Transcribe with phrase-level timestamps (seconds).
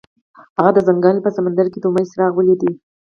[0.57, 2.61] هغه د ځنګل په سمندر کې د امید څراغ ولید.